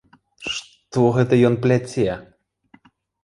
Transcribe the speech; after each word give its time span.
Што 0.53 1.03
гэта 1.17 1.39
ён 1.49 1.59
пляце? 1.65 2.07